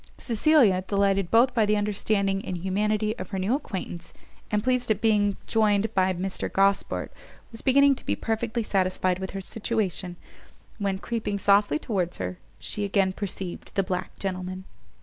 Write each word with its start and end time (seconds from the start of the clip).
Cecilia, 0.17 0.81
delighted 0.81 1.29
both 1.29 1.53
by 1.53 1.63
the 1.67 1.77
understanding 1.77 2.43
and 2.43 2.57
humanity 2.57 3.15
of 3.19 3.29
her 3.29 3.37
new 3.37 3.53
acquaintance, 3.53 4.13
and 4.49 4.63
pleased 4.63 4.89
at 4.89 4.99
being 4.99 5.37
joined 5.45 5.93
by 5.93 6.11
Mr 6.11 6.51
Gosport, 6.51 7.11
was 7.51 7.61
beginning 7.61 7.93
to 7.93 8.05
be 8.07 8.15
perfectly 8.15 8.63
satisfied 8.63 9.19
with 9.19 9.29
her 9.29 9.41
situation, 9.41 10.15
when, 10.79 10.97
creeping 10.97 11.37
softly 11.37 11.77
towards 11.77 12.17
her, 12.17 12.39
she 12.57 12.83
again 12.83 13.13
perceived 13.13 13.75
the 13.75 13.83
black 13.83 14.17
gentleman. 14.17 14.63